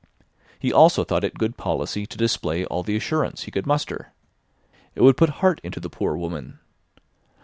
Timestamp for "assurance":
2.95-3.43